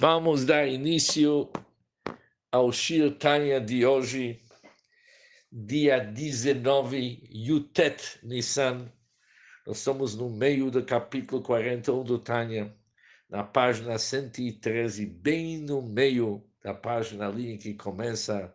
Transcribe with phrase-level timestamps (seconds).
[0.00, 1.50] Vamos dar início
[2.52, 4.40] ao Shir Tanya de hoje,
[5.50, 8.92] dia 19, Yutet Nissan.
[9.66, 12.72] Nós estamos no meio do capítulo 41 do Tanya,
[13.28, 18.54] na página 113, bem no meio da página ali que começa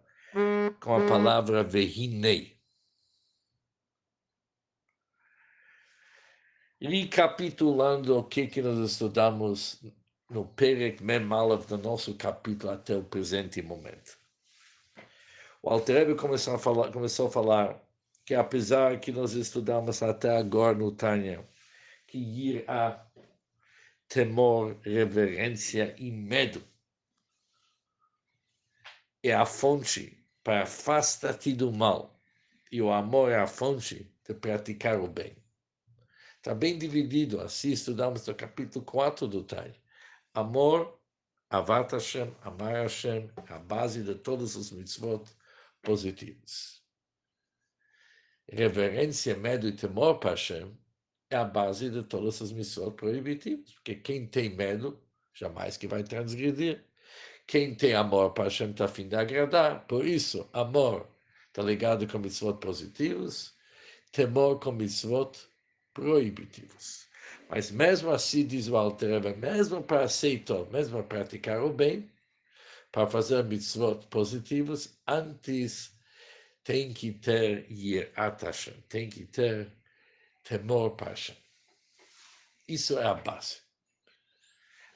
[0.80, 2.58] com a palavra Vehinei.
[6.80, 9.84] Recapitulando o que, que nós estudamos
[10.34, 14.18] no Perek Memalev do nosso capítulo até o presente momento.
[15.62, 17.82] O Alterebe começou a falar, começou a falar
[18.26, 21.48] que apesar que nós estudamos até agora no Tânia,
[22.08, 23.06] que ir a
[24.08, 26.64] temor, reverência e medo
[29.22, 32.20] é a fonte para afastar-te do mal
[32.72, 35.38] e o amor é a fonte de praticar o bem.
[36.38, 39.83] Está bem dividido, assim estudamos no capítulo 4 do Tânia.
[40.36, 41.00] Amor,
[41.52, 45.24] Avat Hashem, Amar Hashem, a base de todos os mitzvot
[45.84, 46.82] positivos.
[48.52, 50.76] Reverência, medo e temor para Hashem
[51.30, 55.00] é a base de todas as mitzvot proibitivas, porque quem tem medo,
[55.34, 56.84] jamais que vai transgredir.
[57.46, 59.86] Quem tem amor para Hashem está a fim de agradar.
[59.86, 61.08] Por isso, amor
[61.48, 63.56] está ligado com mitzvot positivos,
[64.12, 65.38] temor com mitzvot
[65.94, 67.13] proibitivos.
[67.50, 72.10] Mas mesmo assim, diz o Alter mesmo para aceitar, mesmo para praticar o bem,
[72.92, 75.92] para fazer mitzvot positivos, antes
[76.64, 79.72] tem que ter yirat Hashem, tem que ter
[80.44, 81.36] temor para Hashem.
[82.68, 83.58] Isso é a base.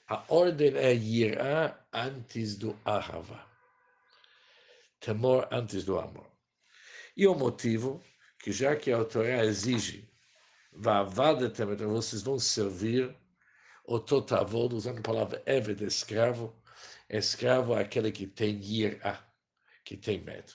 [0.07, 3.45] A ordem é yirá antes do ahava.
[5.01, 6.31] Temor antes do amor.
[7.15, 8.01] E o motivo,
[8.39, 10.07] que já que a Torá exige
[10.79, 13.15] Vavadetem, vocês vão servir
[13.83, 16.55] o totavod, usando a palavra eved, escravo.
[17.09, 19.19] Escravo é aquele que tem ira,
[19.83, 20.53] que tem medo.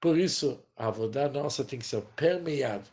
[0.00, 2.88] Por isso, a avodá nossa tem que ser permeada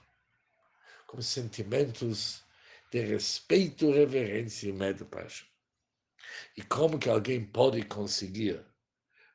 [1.06, 2.44] com sentimentos
[2.91, 5.27] de respeito, reverência e medo para
[6.56, 8.66] E como que alguém pode conseguir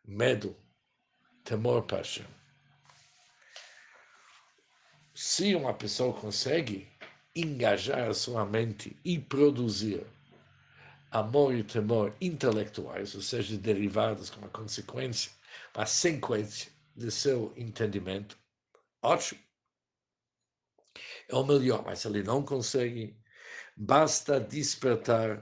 [0.04, 0.56] medo,
[1.44, 2.02] temor para
[5.22, 6.88] se uma pessoa consegue
[7.32, 10.04] engajar a sua mente e produzir
[11.12, 15.30] amor e temor intelectuais, ou seja, derivados como consequência,
[15.74, 18.36] a sequência de seu entendimento,
[19.00, 19.40] ótimo.
[21.28, 23.16] É o melhor, mas ele não consegue,
[23.76, 25.40] basta despertar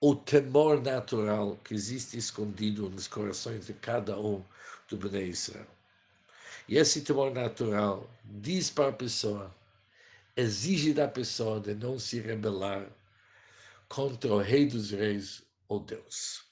[0.00, 4.42] o temor natural que existe escondido nos corações de cada um
[4.88, 5.75] do Bnei Israel.
[6.68, 9.54] E esse temor natural diz para a pessoa,
[10.36, 12.88] exige da pessoa de não se rebelar
[13.88, 16.44] contra o Rei dos Reis, ou Deus.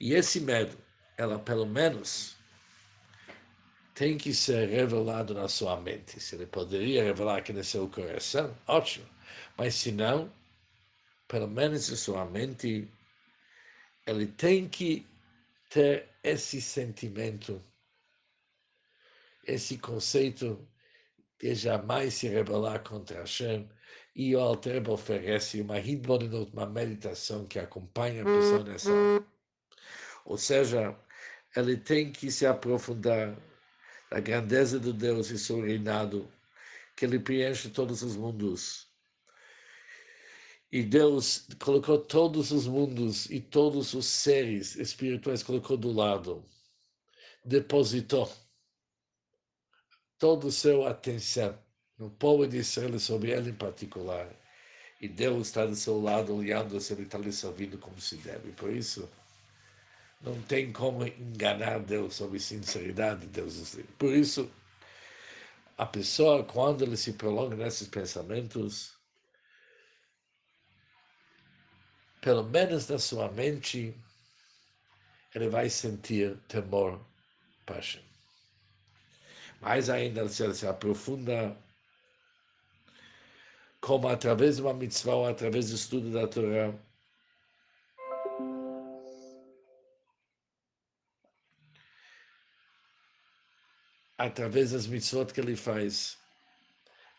[0.00, 0.76] E esse medo,
[1.16, 2.36] ela pelo menos
[3.94, 6.20] tem que ser revelado na sua mente.
[6.20, 9.08] Se ele poderia revelar aqui no seu coração, ótimo.
[9.56, 10.30] Mas se não,
[11.26, 12.90] pelo menos na sua mente,
[14.06, 15.06] ele tem que
[15.70, 17.62] ter esse sentimento
[19.46, 20.68] esse conceito
[21.38, 23.68] de jamais se rebelar contra Hashem,
[24.14, 28.90] e o Altreba oferece uma hidbonenut, uma meditação que acompanha a pessoa nessa.
[30.24, 30.96] Ou seja,
[31.54, 33.36] ele tem que se aprofundar
[34.10, 36.30] na grandeza de Deus e seu reinado,
[36.96, 38.86] que ele preenche todos os mundos.
[40.72, 46.44] E Deus colocou todos os mundos e todos os seres espirituais, colocou do lado,
[47.44, 48.30] depositou
[50.18, 51.58] toda a sua atenção
[51.98, 54.28] no povo de Israel sobre ele em particular.
[55.00, 58.52] E Deus está do seu lado olhando se ele está lhe servindo como se deve.
[58.52, 59.08] Por isso,
[60.22, 64.50] não tem como enganar Deus sobre sinceridade, Deus Por isso,
[65.76, 68.94] a pessoa, quando ele se prolonga nesses pensamentos,
[72.22, 73.94] pelo menos na sua mente,
[75.34, 76.98] ele vai sentir temor,
[77.66, 78.02] paixão.
[79.60, 81.56] Mais ainda, se se aprofunda,
[83.80, 86.74] como através de uma mitzvah, ou através do estudo da Torá,
[94.18, 96.18] através das mitzvot que ele faz,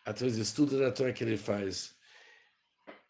[0.06, 1.96] através do estudo da Torá que ele faz,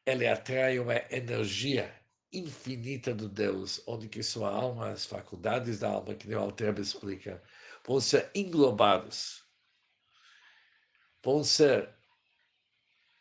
[0.05, 1.93] ele atrai uma energia
[2.31, 7.41] infinita do Deus, onde que sua alma, as faculdades da alma, que o Altreba explica,
[7.87, 9.45] vão ser englobados,
[11.23, 11.89] vão ser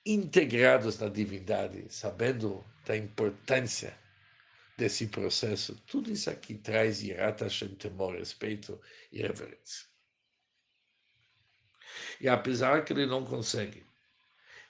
[0.04, 3.96] integrados na divindade, sabendo da importância
[4.76, 8.80] desse processo, tudo isso aqui traz Irat Hashem, temor, respeito
[9.10, 9.86] e reverência.
[12.20, 13.86] E apesar que ele não consegue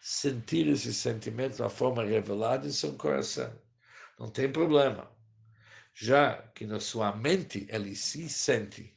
[0.01, 3.53] sentir esse sentimento de forma revelada em seu coração,
[4.19, 5.11] não tem problema.
[5.93, 8.96] Já que na sua mente ele se sente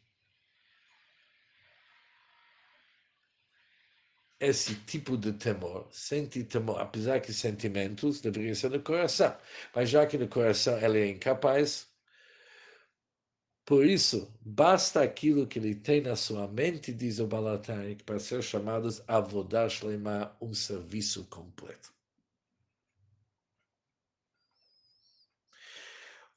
[4.40, 9.36] esse tipo de temor, sente temor, apesar que sentimentos deveriam ser no coração,
[9.76, 11.90] mas já que no coração ele é incapaz,
[13.70, 18.42] por isso, basta aquilo que ele tem na sua mente, diz o Balatari, para ser
[18.42, 21.94] chamados avodash lema, um serviço completo.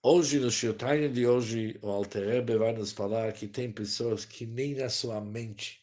[0.02, 4.44] Hoje, no Shirtanya de hoje, o Alter Rebbe vai nos falar que tem pessoas que
[4.44, 5.80] nem na sua mente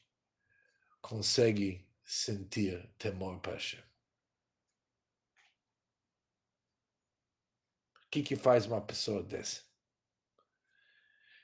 [1.02, 3.84] conseguem sentir temor para Hashem.
[8.04, 9.62] O que, que faz uma pessoa dessa?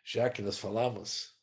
[0.04, 1.36] Já que nós falamos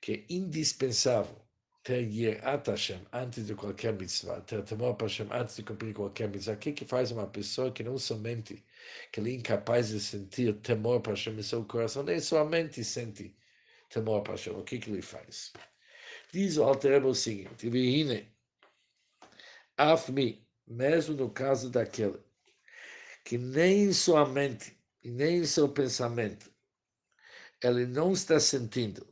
[0.00, 1.40] que é indispensável
[1.84, 6.28] ter Yirat Hashem antes de qualquer mitzvah, ter temor para Hashem antes de cumprir qualquer
[6.28, 8.66] mitzvah, o que, que faz uma pessoa que não somente
[9.12, 13.36] que ele é incapaz de sentir temor para Hashem em seu coração, nem somente sente
[13.88, 15.52] temor para Hashem, o que, que ele faz?
[16.32, 18.30] Diz o Alter o seguinte, Vihine,
[19.76, 22.22] Afmi, mesmo no caso daquele,
[23.24, 24.78] que nem em sua mente
[25.10, 26.52] nem em seu pensamento,
[27.62, 29.06] ele não está sentindo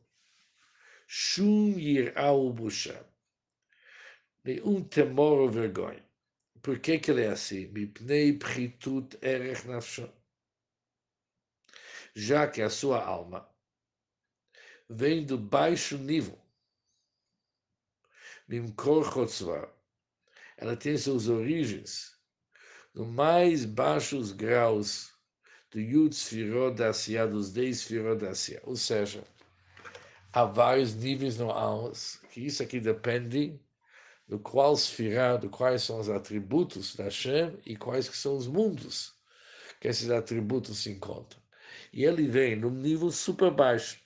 [1.07, 3.09] Shum Yir'au Busha,
[4.45, 6.05] nenhum temor ou vergonha.
[6.63, 7.67] Por que, que ele é assim?
[7.69, 10.13] Mipnei Pritut Erech Nafsho.
[12.15, 13.49] Já que a sua alma
[14.89, 16.46] vem do baixo nível
[18.49, 19.69] Mimkor Chotzvah.
[20.57, 22.13] Ela tem suas origens
[22.95, 25.13] no mais baixos graus
[25.71, 28.61] do Yud Sfirot da Asiá, dos 10 Sfirot da Asiá.
[28.63, 29.25] Ou seja,
[30.33, 33.61] há vários níveis no almas, que isso aqui depende
[34.29, 38.47] do qual Sfirá, do quais são os atributos da Hashem e quais que são os
[38.47, 39.13] mundos
[39.81, 41.43] que esses atributos se encontram.
[41.93, 44.06] E ele vem num nível super baixo.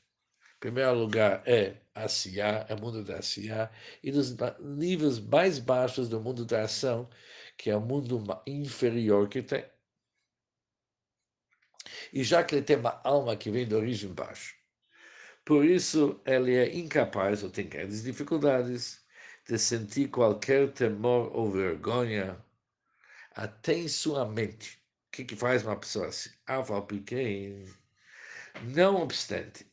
[0.61, 3.71] Primeiro lugar é Asiá, é o mundo da Asiá,
[4.03, 7.09] e nos níveis mais baixos do mundo da ação,
[7.57, 9.65] que é o mundo inferior que tem.
[12.13, 14.55] E já que ele tem uma alma que vem de origem baixa,
[15.45, 19.05] por isso ele é incapaz ou tem grandes dificuldades
[19.49, 22.39] de sentir qualquer temor ou vergonha
[23.35, 24.79] até em sua mente.
[25.09, 26.31] O que, que faz uma pessoa assim?
[26.47, 27.75] Alfa pequeno.
[28.63, 29.70] Não obstante,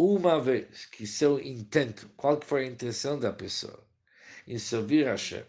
[0.00, 3.86] uma vez que seu intento, qual que foi a intenção da pessoa,
[4.46, 5.44] em servir a Hashem,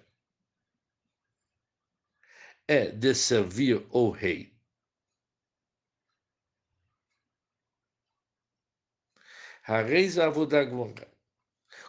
[2.68, 4.52] é de servir o rei.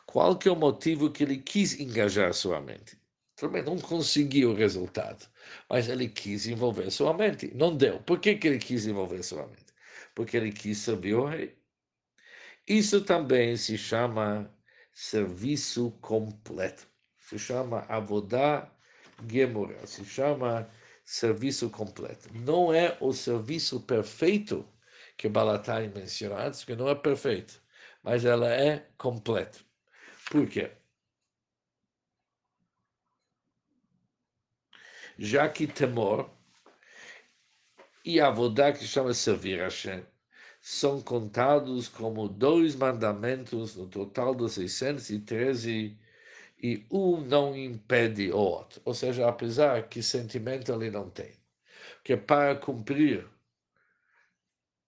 [0.06, 2.97] Qual que é o motivo que ele quis engajar sua mente?
[3.35, 5.26] Também não conseguiu o resultado,
[5.69, 7.53] mas ele quis envolver sua mente.
[7.55, 8.00] Não deu.
[8.03, 9.73] Por que, que ele quis envolver sua mente?
[10.14, 11.56] Porque ele quis servir o rei.
[12.67, 14.53] Isso também se chama
[14.93, 16.87] serviço completo.
[17.19, 18.70] Se chama avodá
[19.29, 20.70] gemura, se chama
[21.05, 22.29] serviço completo.
[22.35, 24.69] Não é o serviço perfeito
[25.16, 27.61] que Balatari mencionou antes, que não é perfeito,
[28.02, 29.59] mas ela é completa.
[30.31, 30.71] Por quê?
[35.19, 36.31] Já que temor
[38.04, 40.04] e avodá que chama servir a Hashem
[40.62, 45.99] são contados como dois mandamentos no total dos 613
[46.62, 48.81] e um não impede o outro.
[48.85, 51.33] Ou seja, apesar que sentimento ele não tem.
[51.97, 53.28] Porque para cumprir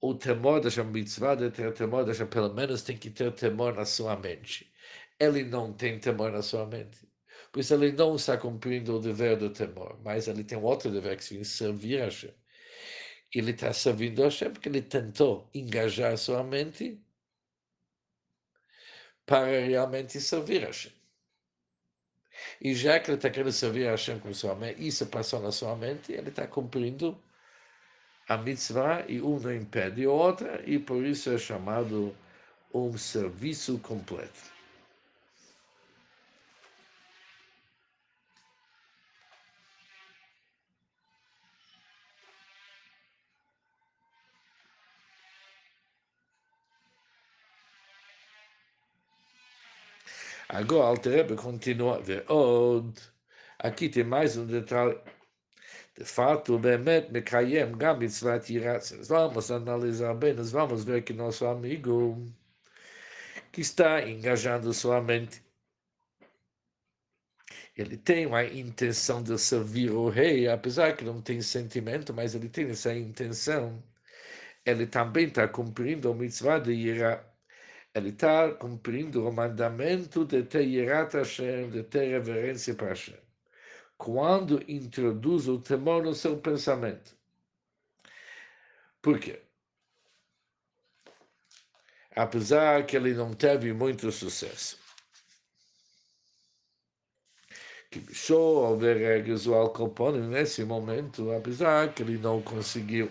[0.00, 3.84] o temor da mitzvah de ter temor da pelo menos tem que ter temor na
[3.84, 4.72] sua mente.
[5.18, 6.98] Ele não tem temor na sua mente.
[7.52, 11.16] Por isso ele não está cumprindo o dever do temor, mas ele tem outro dever
[11.16, 12.32] que é servir a Hashem
[13.32, 17.00] ele está servindo a Hashem porque ele tentou engajar sua mente
[19.26, 20.92] para realmente servir a Hashem.
[22.60, 25.52] E já que ele está querendo servir a Hashem com sua mente, isso passou na
[25.52, 27.20] sua mente, ele está cumprindo
[28.28, 32.16] a mitzvah e um não impede o outro, e por isso é chamado
[32.72, 34.53] um serviço completo.
[50.54, 52.96] Agora, Alter Rebbe continua, Veod,
[53.58, 54.96] aqui tem mais um detalhe.
[55.98, 58.92] de fato, Bemet Mekayem Gam Mitzvat Yirat.
[58.94, 62.24] Nós vamos analisar bem, nós vamos ver que nosso amigo
[63.52, 65.42] que está engajando sua mente
[67.76, 72.48] ele tem uma intenção de servir o rei, apesar que não tem sentimento, mas ele
[72.48, 73.82] tem essa intenção.
[74.64, 77.33] Ele também está cumprindo o mitzvah de Yirah.
[77.94, 83.18] Ele está cumprindo o mandamento de ter Yirat Hashem, de ter reverência para Hashem.
[83.96, 87.16] Quando introduz o temor no seu pensamento.
[89.00, 89.40] Por quê?
[92.16, 94.84] Apesar que ele não teve muito sucesso
[97.94, 99.72] que Bishou, ao ver regras do Al
[100.28, 103.08] nesse momento, apesar que ele não conseguiu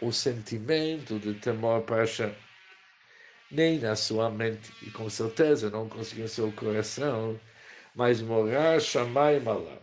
[0.00, 2.34] o sentimento de temor para Hashem,
[3.54, 7.40] nem na sua mente, e com certeza não conseguiu seu coração,
[7.94, 9.80] mas morar Shammai Malav.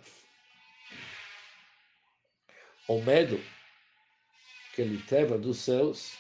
[2.87, 3.39] O medo
[4.75, 6.11] que ele teve dos céus,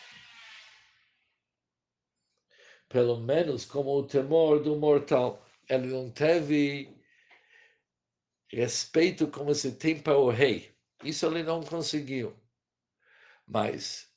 [2.87, 6.95] pelo menos como o temor do mortal, ele não teve
[8.49, 10.73] respeito como se tem para o rei.
[11.03, 12.33] Isso ele não conseguiu.
[13.47, 14.09] Mas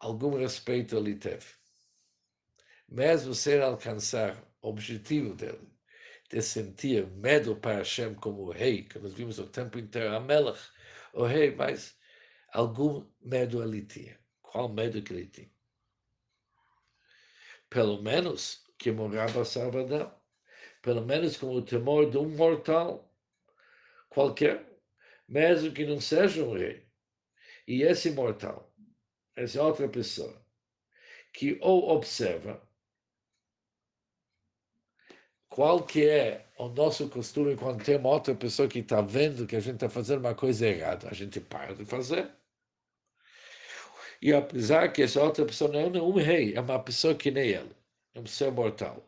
[0.00, 1.63] algum respeito ele teve.
[2.94, 5.68] Mesmo sem alcançar o objetivo dele,
[6.30, 10.20] de sentir medo para Hashem como o rei, que nós vimos o tempo inteiro, a
[10.20, 10.60] Melech,
[11.12, 11.98] o rei, mas
[12.52, 14.16] algum medo ele tinha.
[14.40, 15.50] Qual medo que ele tinha?
[17.68, 20.14] Pelo menos que morava Salvador.
[20.80, 23.12] Pelo menos com o temor de um mortal
[24.08, 24.64] qualquer,
[25.28, 26.86] mesmo que não seja um rei,
[27.66, 28.72] e esse mortal,
[29.34, 30.46] essa outra pessoa,
[31.32, 32.63] que ou observa
[35.54, 39.54] qual que é o nosso costume quando tem uma outra pessoa que está vendo que
[39.54, 42.28] a gente está fazendo uma coisa errada, a gente para de fazer.
[44.20, 47.50] E apesar que essa outra pessoa não é um rei, é uma pessoa que nem
[47.50, 47.70] ele,
[48.16, 49.00] é um ser mortal.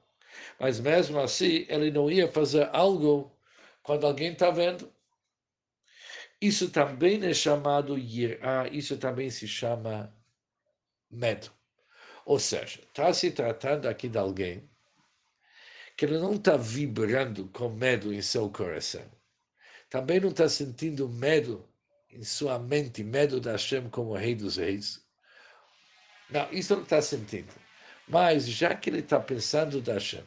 [0.56, 3.28] Mas mesmo assim, ele não ia fazer algo
[3.82, 4.88] quando alguém está vendo.
[6.40, 10.14] Isso também é chamado yirá, isso também se chama
[11.10, 11.50] medo.
[12.24, 14.62] Ou seja, está se tratando aqui de alguém
[15.96, 19.04] que ele não está vibrando com medo em seu coração.
[19.88, 21.66] Também não está sentindo medo
[22.10, 25.04] em sua mente, medo da Hashem como rei dos reis.
[26.30, 27.52] Não, isso não está sentindo.
[28.08, 30.24] Mas já que ele está pensando da Hashem,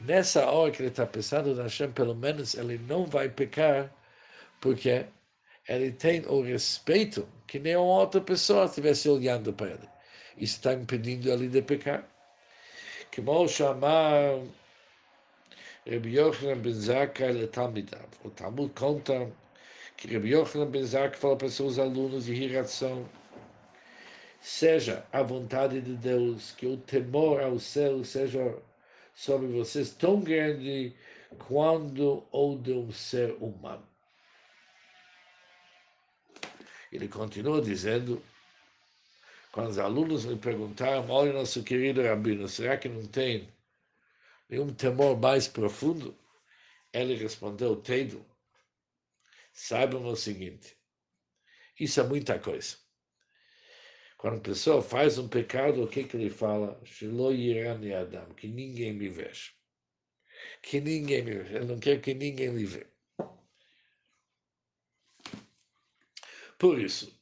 [0.00, 3.92] nessa hora que ele está pensando da Hashem, pelo menos ele não vai pecar,
[4.60, 5.06] porque
[5.68, 9.88] ele tem o respeito que nenhuma outra pessoa estivesse olhando para ele.
[10.36, 12.06] Isso está impedindo ele de pecar.
[13.10, 14.40] Que mal chamar
[15.86, 18.08] Rabbi Yochanan ben Zakkai letalmidav.
[18.24, 19.30] É o Talmud conta
[19.96, 23.06] que Rabbi Yochanan ben Zakkai fala para seus alunos de irração,
[24.40, 28.56] seja a vontade de Deus, que o temor ao céu seja
[29.14, 30.94] sobre vocês tão grande
[31.38, 33.86] quanto ou de um ser humano.
[36.90, 38.22] Ele continua dizendo,
[39.52, 43.48] quando os alunos me perguntaram, olha nosso querido Rabino, será que não tem
[44.48, 46.16] nenhum temor mais profundo?
[46.92, 48.24] Ele respondeu, Teido,
[49.52, 50.76] saibam o seguinte,
[51.78, 52.76] isso é muita coisa.
[54.16, 56.80] Quando a pessoa faz um pecado, o que, que ele fala?
[58.00, 59.52] Adam, que ninguém me veja.
[60.62, 61.56] Que ninguém me veja.
[61.56, 62.90] Ele não quer que ninguém lhe veja.
[66.58, 67.20] Por isso,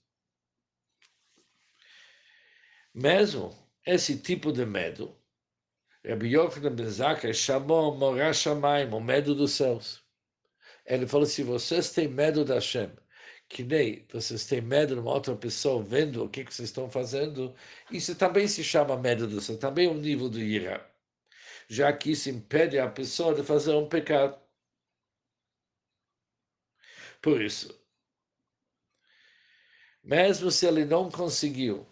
[2.94, 3.50] mesmo
[3.84, 5.20] esse tipo de medo,
[6.04, 10.02] Rabbi Yochanan Ben Zakkai chamou Morah Shamayim, o medo dos céus.
[10.84, 12.90] Ele falou, se vocês têm medo da Hashem,
[13.48, 16.90] que nem vocês têm medo de uma outra pessoa vendo o que, que vocês estão
[16.90, 17.54] fazendo,
[17.90, 20.84] isso também se chama medo do céu, também é um nível do ira.
[21.68, 24.40] Já que isso impede a pessoa de fazer um pecado.
[27.20, 27.80] Por isso,
[30.02, 31.86] mesmo se ele não conseguiu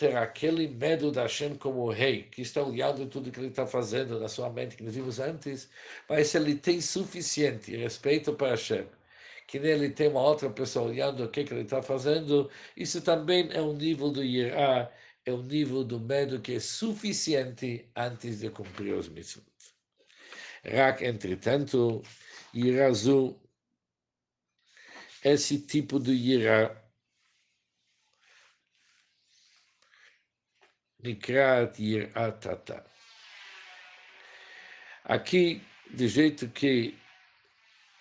[0.00, 4.18] ter aquele medo da Hashem como rei, que está olhando tudo que ele está fazendo
[4.18, 5.68] na sua mente, que nós vimos antes,
[6.08, 8.86] mas ele tem suficiente respeito para Hashem,
[9.46, 13.50] que nele tem uma outra pessoa olhando o que, que ele está fazendo, isso também
[13.52, 14.90] é um nível do Yirá,
[15.26, 19.44] é um nível do medo que é suficiente antes de cumprir os mitzvot.
[20.64, 22.00] Rak, entretanto,
[22.54, 23.38] Yirazu,
[25.22, 26.89] esse tipo de Yirá,
[31.02, 32.84] Nikrat Yiratata.
[35.04, 36.94] Aqui, de jeito que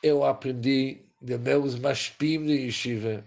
[0.03, 3.25] eu aprendi de meus mashpim de Yeshiva,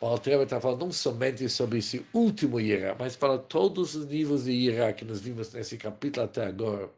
[0.00, 4.44] o Altreba está falando não somente sobre esse último Ira, mas para todos os níveis
[4.44, 6.88] de Ira que nós vimos nesse capítulo até agora.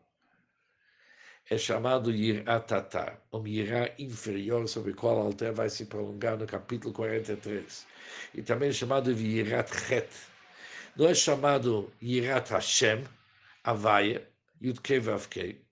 [1.51, 6.47] É chamado Yiratata, um Ira inferior sobre o qual o Altreba vai se prolongar no
[6.47, 7.87] capítulo 43.
[8.35, 10.32] E também é chamado de Yirat Het.
[10.97, 13.05] Não é chamado Yirat Hashem,
[13.65, 14.29] Avaya,
[14.61, 15.65] Yudkei Vavkei,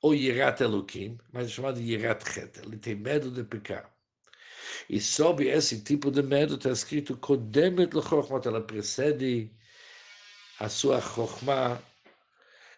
[0.00, 2.58] ou Yirat Elokim, mas é chamado Yirat Het.
[2.64, 3.90] Ele tem medo de pecar.
[4.88, 9.50] E sob esse tipo de medo está escrito Kodemet Lechokhmat, ela precede
[10.58, 11.80] a sua Chokhmah,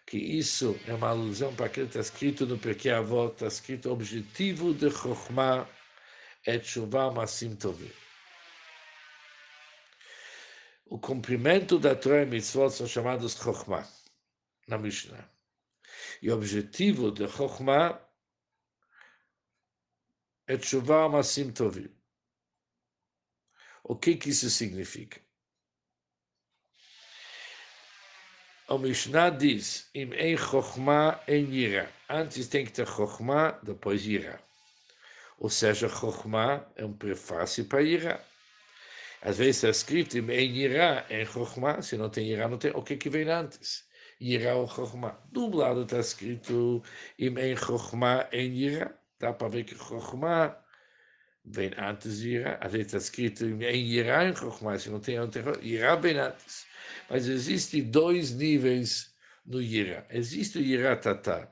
[0.05, 3.91] que isso é uma alusão para aquilo que está escrito no Perkei Avot, está escrito
[3.91, 5.67] objetivo de Chokhmah
[6.45, 8.04] é Tshuva Masim Tovim.
[10.85, 13.87] O cumprimento da Torah Mitzvot são chamados Chokhmah,
[14.67, 15.27] na Mishnah.
[16.21, 17.99] E o objetivo de Chokhmah
[20.47, 21.89] é Tshuva Masim Tovim.
[23.83, 25.19] O que, que isso significa?
[28.67, 31.91] O Mishnah diz, im em Chokhmah em Yira.
[32.09, 34.39] Antes tem que ter Chokhmah, depois Yira.
[35.37, 38.34] Ou seja, Chokhmah é um prefácio para Yira.
[39.25, 41.81] Às vezes está escrito em Yira, em Chokhmah.
[41.81, 42.71] Se não tem Yira, não tem.
[42.71, 43.83] O que, que vem antes?
[44.21, 45.19] Yira ou Chokhmah.
[45.31, 46.83] Do lado está escrito
[47.17, 48.95] em Chokhmah em Yira.
[49.19, 50.55] Dá para ver que Chokhmah
[51.43, 52.57] vem antes de Irá.
[52.61, 55.17] Às vezes está escrito em Irá em Chokhmah, se não tem
[55.61, 56.65] Irá bem antes.
[57.09, 59.13] Mas existem dois níveis
[59.45, 60.05] no Irá.
[60.09, 61.51] Existe o Irá Tatá.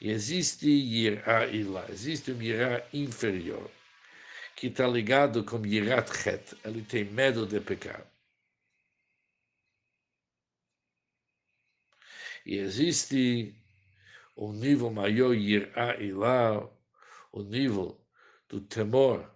[0.00, 1.84] E existe Irá Ilá.
[1.90, 3.70] Existe um Irá inferior,
[4.60, 6.54] que está ligado com Irat Het.
[6.66, 8.06] Ele tem medo de pecar.
[12.44, 13.54] E existe
[14.36, 16.68] um nível maior, Irá Ilá,
[17.32, 18.06] o nível
[18.50, 19.34] do temor,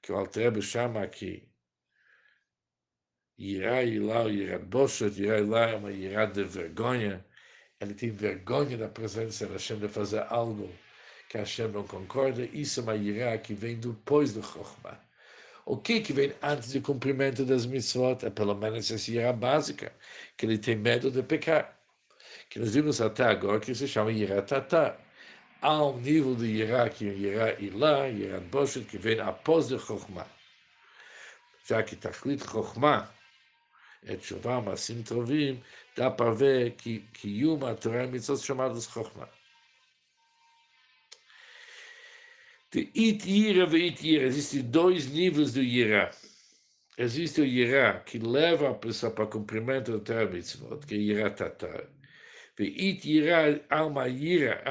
[0.00, 1.52] que o Altrebe chama aqui,
[3.36, 7.26] irá ilá, irá boshet, irá ilá é uma irá de vergonha,
[7.80, 10.70] ele tem vergonha da presença de Hashem de fazer algo
[11.30, 14.98] que Hashem não concorda, isso é uma irá que vem depois do Chokhmah.
[15.64, 18.26] O que que vem antes do cumprimento das mitzvot?
[18.26, 19.92] É pelo menos essa irá básica,
[20.36, 21.78] que ele tem medo de pecar.
[22.48, 24.98] Que nós vimos até agora que se chama irá tatar
[25.62, 30.26] ao nível de hierarquia, Yerá Ilá, Yerá Boshet, que vem após de Chokhmah.
[31.64, 33.08] Já que Tachlit Chokhmah
[34.04, 35.62] é Tshuva Masim Tovim,
[35.96, 39.39] dá para ver que, que Yuma Torah Mitzvot chamados Chokhmah.
[42.74, 46.10] It Yira e It Yira, existem dois níveis do Yira.
[46.96, 51.30] Existe o Yira, que leva a pessoa para cumprimento do Torah Mitzvot, que é Yira
[51.30, 51.88] Tatar
[52.60, 54.62] Veit ira, há uma ira,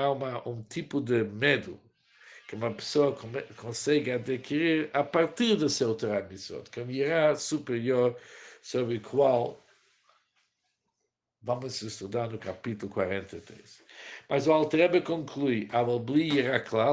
[0.45, 1.79] um tipo de medo
[2.47, 3.17] que uma pessoa
[3.57, 6.21] consegue adquirir a partir do seu Torah
[6.71, 8.15] que é uma ira superior
[8.61, 9.65] sobre o qual
[11.41, 13.83] vamos estudar no capítulo 43.
[14.27, 15.67] Mas o Altrebe conclui,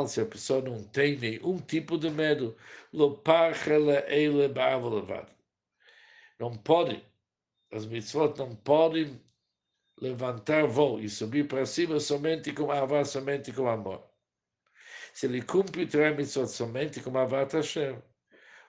[0.09, 2.57] se a pessoa não tem nenhum tipo de medo,
[6.38, 7.05] não pode,
[7.72, 9.20] as mitzvot não podem
[10.00, 14.05] levantar voo e subir para cima somente com avá, somente com amor.
[15.14, 18.02] Se ele cumpre o trâmite somente com avá Hashem,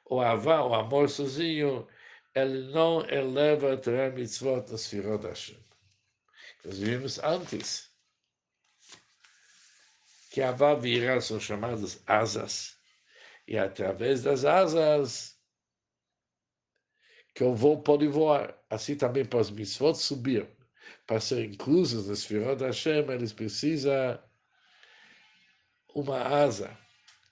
[0.06, 1.86] o avá, o amor sozinho,
[2.34, 5.60] ele não eleva o trâmite no Sfirot Hashem.
[6.64, 7.87] Nós vimos antes
[10.32, 12.78] que avá virá são chamadas asas,
[13.48, 15.38] e através das asas
[17.34, 18.58] que o voo pode voar.
[18.70, 20.48] Assim também para os mitzvot subir
[21.06, 24.20] para serem inclusos no Sfirot Hashem, eles precisam
[25.94, 26.78] uma asa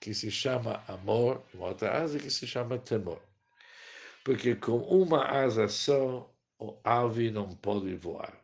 [0.00, 3.22] que se chama amor, e uma outra asa que se chama temor.
[4.24, 8.34] Porque com uma asa só, o ave não pode voar.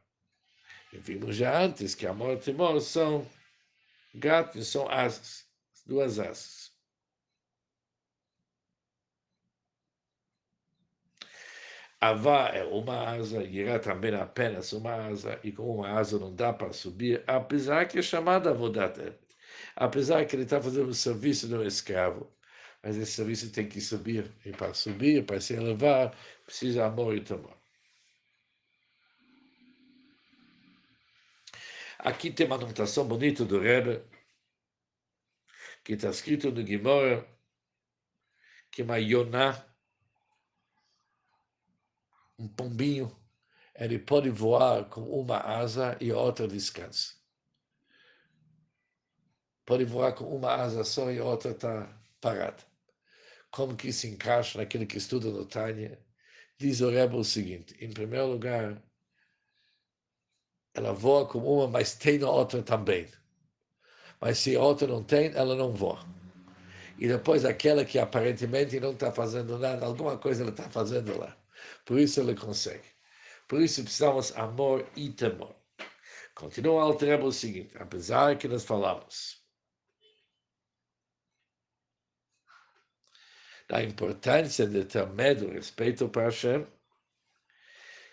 [0.92, 3.26] E vimos já antes que amor e temor são
[4.14, 5.46] gatos, são asas,
[5.86, 6.72] duas asas.
[12.00, 16.52] Avá é uma asa, irá também apenas uma asa, e com uma asa não dá
[16.52, 18.98] para subir, apesar que é chamada Avodat
[19.76, 22.28] Apesar que ele está fazendo o serviço de um escravo,
[22.82, 26.12] mas esse serviço tem que subir, e para subir, para se elevar,
[26.44, 27.61] precisa amor e temor.
[32.02, 34.02] Aqui tem uma anotação bonita do Rebbe,
[35.84, 37.24] que está escrito no Gimora,
[38.72, 39.64] que uma Yonah
[42.36, 43.16] um pombinho,
[43.72, 47.14] ele pode voar com uma asa e outra descansa.
[49.64, 51.86] pode voar com uma asa só e outra está
[52.20, 52.64] parada.
[53.48, 56.04] Como que se encaixa naquele que estuda no Tânia?
[56.58, 58.82] Diz o Rebbe o seguinte, em primeiro lugar,
[60.73, 63.07] ela voa com uma, mas tem na outra também.
[64.21, 65.99] Mas se a outra não tem, ela não voa.
[66.99, 71.35] E depois aquela que aparentemente não está fazendo nada, alguma coisa ela está fazendo lá.
[71.85, 72.87] Por isso ele consegue.
[73.47, 75.55] Por isso precisamos amor e temor.
[76.35, 79.43] Continua a alterar o seguinte, apesar que nós falamos
[83.67, 86.65] da importância de ter medo e respeito para Hashem,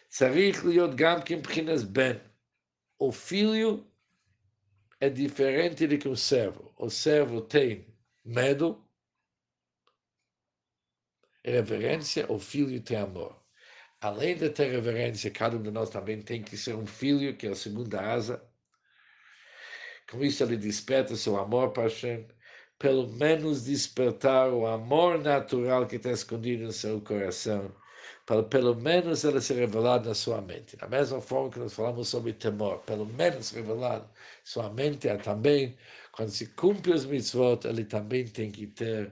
[0.08, 2.27] צריך להיות גם כמבחינת בן.
[2.99, 3.89] O filho
[4.99, 6.73] é diferente do que o servo.
[6.77, 7.87] O servo tem
[8.25, 8.85] medo,
[11.43, 13.41] reverência, o filho tem amor.
[14.01, 17.47] Além de ter reverência, cada um de nós também tem que ser um filho, que
[17.47, 18.45] é a segunda asa.
[20.11, 22.27] Com isso, ele desperta seu amor para Hashem,
[22.77, 27.73] pelo menos despertar o amor natural que está escondido no seu coração,
[28.29, 30.77] para pelo menos ele se revelar na sua mente.
[30.77, 34.07] Da mesma forma que nós falamos sobre temor, pelo menos revelar
[34.43, 35.75] sua mente é também,
[36.11, 39.11] quando se cumpre os mitzvot, ele também tem que ter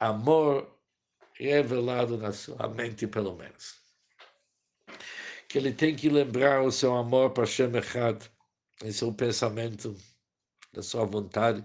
[0.00, 0.68] amor
[1.34, 3.76] revelado na sua mente, pelo menos.
[5.48, 8.20] Que ele tem que lembrar o seu amor para Hashem Echad,
[8.82, 9.94] em seu pensamento,
[10.72, 11.64] da sua vontade,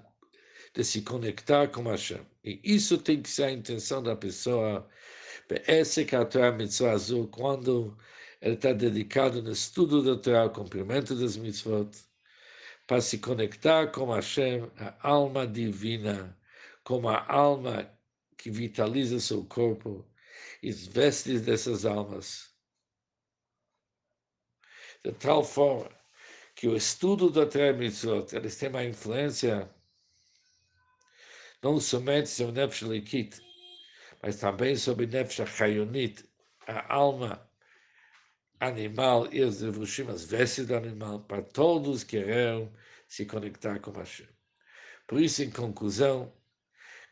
[0.71, 2.21] de se conectar com Hashem.
[2.43, 4.87] E isso tem que ser a intenção da pessoa.
[6.29, 7.97] Torá Mitzvah Azul, quando
[8.41, 11.89] ele está dedicado no estudo da Torá, cumprimento das mitzvot,
[12.87, 16.37] para se conectar com Hashem, a alma divina,
[16.83, 17.91] como a alma
[18.37, 20.05] que vitaliza seu corpo,
[20.61, 22.53] e as vestes dessas almas.
[25.03, 25.89] De tal forma
[26.55, 29.69] que o estudo da Torá Mitzvot, eles têm uma influência
[31.61, 33.44] não somente sobre Nefesh Likit,
[34.25, 36.27] mas também sobre Nefesh Chayonit,
[36.65, 37.47] a alma
[38.59, 42.73] animal e os devushim, as vestes do animal, para todos que queiram
[43.07, 44.27] se conectar com Hashem.
[45.05, 46.33] Por isso, em conclusão,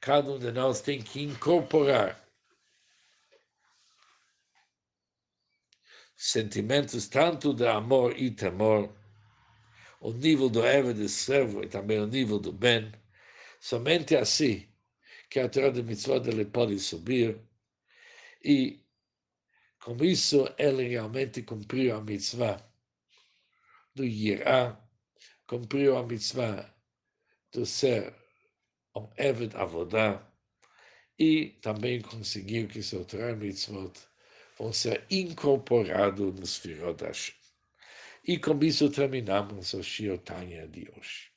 [0.02, 2.20] cada um de nós tem que incorporar
[6.18, 8.92] sentimentos tanto de amor e temor,
[10.00, 12.92] o nível do Eva de servo e também o nível do bem,
[13.60, 14.73] Somente assim
[15.34, 17.42] que a Torá de Mitzvot ele pode subir
[18.46, 18.80] e
[19.80, 22.64] com isso ele realmente cumpriu a mitzvah
[23.96, 24.80] do Yirá,
[25.48, 26.72] cumpriu a mitzvah
[27.52, 28.14] do ser
[28.96, 30.24] um Eved Avodá
[31.18, 33.92] e também conseguiu que seu Torá Mitzvot
[34.60, 37.04] vão ser incorporados nos Firot
[38.24, 41.33] E com isso terminamos o Shir Tanya de hoje.